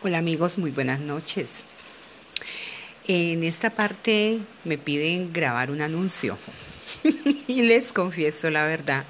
[0.00, 1.64] Hola amigos, muy buenas noches.
[3.08, 6.38] En esta parte me piden grabar un anuncio
[7.48, 9.04] y les confieso la verdad,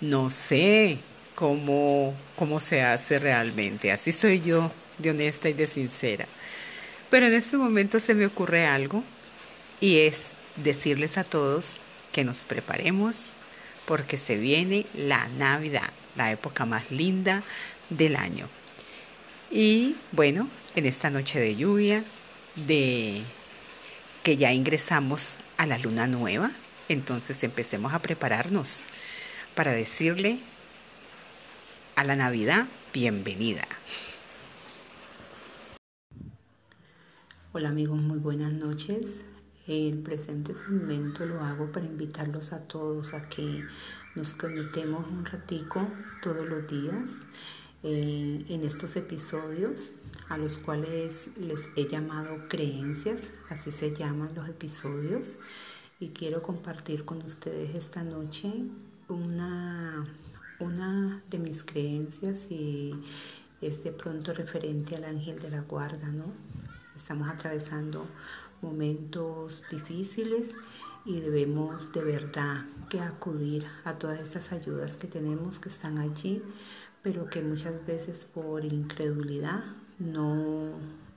[0.00, 0.98] no sé
[1.34, 3.90] cómo, cómo se hace realmente.
[3.90, 6.28] Así soy yo, de honesta y de sincera.
[7.10, 9.02] Pero en este momento se me ocurre algo
[9.80, 11.78] y es decirles a todos
[12.12, 13.30] que nos preparemos
[13.86, 17.42] porque se viene la Navidad, la época más linda
[17.90, 18.48] del año.
[19.54, 22.02] Y bueno, en esta noche de lluvia,
[22.66, 23.22] de
[24.22, 26.50] que ya ingresamos a la luna nueva,
[26.88, 28.80] entonces empecemos a prepararnos
[29.54, 30.38] para decirle
[31.96, 33.64] a la Navidad bienvenida.
[37.52, 39.20] Hola amigos, muy buenas noches.
[39.66, 43.62] El presente segmento lo hago para invitarlos a todos a que
[44.14, 45.86] nos conectemos un ratico
[46.22, 47.20] todos los días
[47.82, 49.92] eh, en estos episodios
[50.28, 55.36] a los cuales les he llamado creencias, así se llaman los episodios,
[56.00, 58.50] y quiero compartir con ustedes esta noche
[59.08, 60.06] una,
[60.58, 62.94] una de mis creencias y
[63.60, 66.32] es de pronto referente al ángel de la guarda, ¿no?
[66.96, 68.06] Estamos atravesando
[68.60, 70.56] momentos difíciles
[71.04, 76.42] y debemos de verdad que acudir a todas esas ayudas que tenemos que están allí
[77.02, 79.64] pero que muchas veces por incredulidad
[79.98, 80.70] no,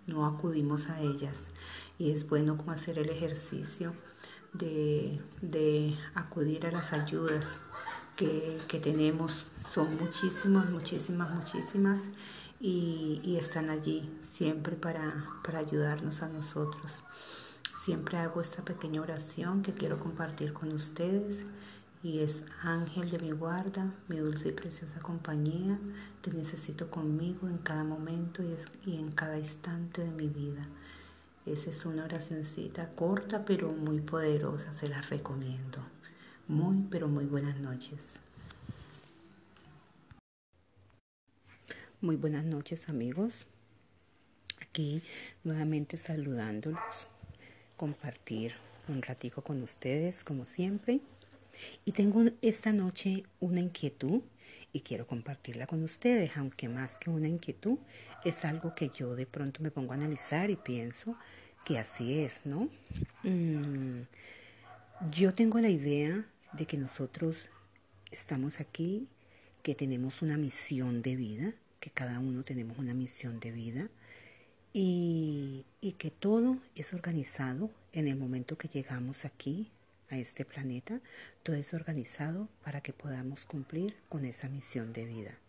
[0.08, 1.50] no acudimos a ellas.
[1.98, 3.94] Y es bueno como hacer el ejercicio
[4.54, 7.62] de, de acudir a las ayudas
[8.16, 9.48] que, que, tenemos.
[9.56, 12.04] Son muchísimas, muchísimas, muchísimas
[12.60, 17.04] y, y están allí siempre para, para ayudarnos a nosotros.
[17.78, 21.46] Siempre hago esta pequeña oración que quiero compartir con ustedes
[22.06, 25.80] y es ángel de mi guarda, mi dulce y preciosa compañía,
[26.22, 28.44] te necesito conmigo en cada momento
[28.86, 30.68] y, en cada instante de mi vida.
[31.48, 35.80] Esa es una oracioncita corta pero muy poderosa, se la recomiendo.
[36.48, 38.20] Muy, pero muy buenas noches.
[42.02, 43.48] Muy buenas noches amigos.
[44.62, 45.02] Aquí
[45.44, 47.08] nuevamente saludándolos,
[47.76, 48.54] compartir
[48.88, 51.02] un ratico con ustedes como siempre.
[51.86, 54.22] Y tengo esta noche una inquietud
[54.74, 57.78] y quiero compartirla con ustedes, aunque más que una inquietud
[58.26, 61.16] es algo que yo de pronto me pongo a analizar y pienso
[61.64, 62.70] que así es, ¿no?
[63.24, 64.02] Mm,
[65.12, 67.50] yo tengo la idea de que nosotros
[68.12, 69.08] estamos aquí,
[69.64, 73.90] que tenemos una misión de vida, que cada uno tenemos una misión de vida
[74.74, 79.72] y, y que todo es organizado en el momento que llegamos aquí
[80.10, 81.02] a este planeta,
[81.44, 85.40] todo es organizado para que podamos cumplir con esa misión de vida.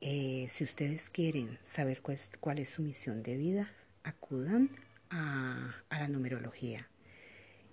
[0.00, 3.72] Eh, si ustedes quieren saber cuál es, su misión de vida,
[4.02, 4.70] acudan
[5.10, 6.88] a, la numerología.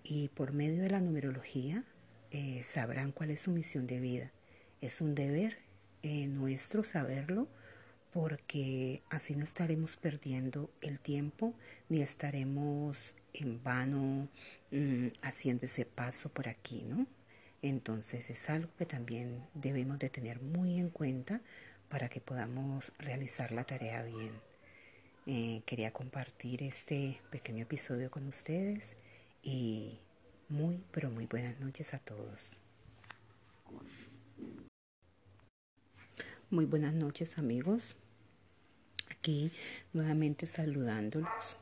[0.04, 1.84] Y por medio de la numerología
[2.32, 4.32] eh, sabrán cuál es su misión de vida.
[4.80, 5.58] Es un deber
[6.04, 7.48] eh, nuestro saberlo
[8.12, 11.54] porque así no estaremos perdiendo el tiempo
[11.90, 14.28] ni estaremos en vano
[14.72, 17.08] mm, haciendo ese paso por aquí, ¿no?
[17.62, 21.42] Entonces es algo que también debemos de tener muy en cuenta
[21.90, 24.32] para que podamos realizar la tarea bien.
[25.28, 28.96] Eh, quería compartir este pequeño episodio con ustedes
[29.44, 30.00] y
[30.50, 32.61] muy, pero muy buenas noches a todos.
[36.52, 37.96] Muy buenas noches amigos.
[39.10, 39.54] Aquí
[39.94, 41.56] nuevamente saludándolos,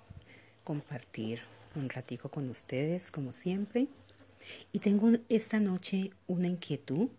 [0.63, 1.41] compartir
[1.75, 3.87] un ratico con ustedes como siempre.
[4.73, 7.09] Y tengo esta noche una inquietud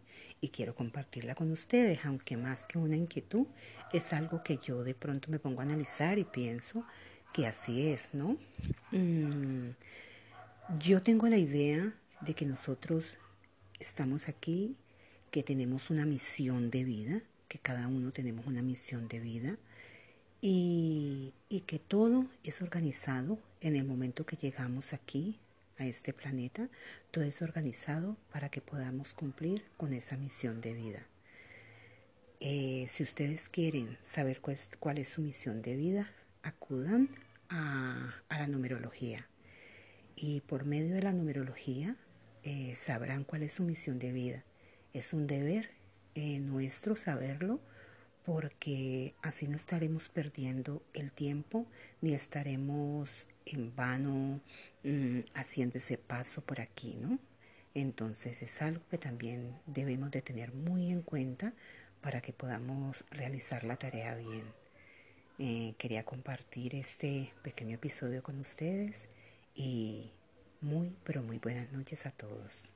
[0.40, 3.46] y quiero compartirla con ustedes, aunque más que una inquietud
[3.92, 6.84] es algo que yo de pronto me pongo a analizar y pienso
[7.32, 8.36] que así es, ¿no?
[8.90, 9.76] Mm,
[10.80, 13.18] yo tengo la idea de que nosotros
[13.78, 14.74] estamos aquí,
[15.30, 19.58] que tenemos una misión de vida, que cada uno tenemos una misión de vida
[20.40, 21.34] y,
[21.66, 25.38] que todo es organizado en el momento que llegamos aquí
[25.78, 26.68] a este planeta,
[27.10, 31.06] todo es organizado para que podamos cumplir con esa misión de vida.
[32.38, 36.10] Eh, si ustedes quieren saber cuál es, su misión de vida,
[36.42, 37.08] acudan
[37.48, 39.26] a, la numerología.
[40.14, 41.96] Y por medio de la numerología
[42.44, 44.44] eh, sabrán cuál es su misión de vida.
[44.92, 45.79] Es un deber
[46.40, 47.60] nuestro saberlo
[48.24, 51.66] porque así no estaremos perdiendo el tiempo
[52.00, 54.40] ni estaremos en vano
[54.84, 57.18] mm, haciendo ese paso por aquí, ¿no?
[57.74, 61.54] Entonces es algo que también debemos de tener muy en cuenta
[62.00, 64.44] para que podamos realizar la tarea bien.
[65.38, 69.08] eh, quería compartir este pequeño episodio con ustedes
[69.54, 70.12] y
[70.60, 72.70] muy, pero muy buenas noches a todos.